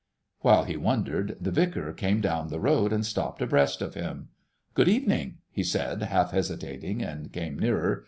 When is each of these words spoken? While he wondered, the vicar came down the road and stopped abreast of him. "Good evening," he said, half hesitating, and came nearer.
While 0.39 0.63
he 0.63 0.77
wondered, 0.77 1.37
the 1.39 1.51
vicar 1.51 1.93
came 1.93 2.21
down 2.21 2.47
the 2.49 2.59
road 2.59 2.91
and 2.91 3.05
stopped 3.05 3.39
abreast 3.39 3.83
of 3.83 3.93
him. 3.93 4.29
"Good 4.73 4.87
evening," 4.87 5.37
he 5.51 5.61
said, 5.63 6.01
half 6.01 6.31
hesitating, 6.31 7.03
and 7.03 7.31
came 7.31 7.59
nearer. 7.59 7.99